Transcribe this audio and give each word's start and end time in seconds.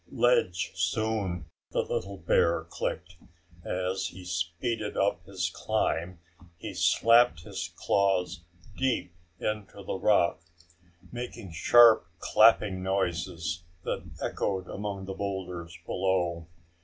"Ledge 0.11 0.71
soon," 0.73 1.45
the 1.69 1.83
little 1.83 2.17
bear 2.17 2.63
clicked. 2.63 3.17
As 3.63 4.07
he 4.07 4.25
speeded 4.25 4.97
up 4.97 5.23
his 5.27 5.51
climb 5.53 6.17
he 6.57 6.73
slapped 6.73 7.41
his 7.43 7.71
claws 7.75 8.43
deep 8.75 9.13
into 9.39 9.83
the 9.83 9.99
rock, 9.99 10.41
making 11.11 11.51
sharp 11.51 12.07
clapping 12.17 12.81
noises 12.81 13.63
that 13.83 14.09
echoed 14.19 14.67
among 14.67 15.05
the 15.05 15.13
boulders 15.13 15.77
below. 15.85 16.47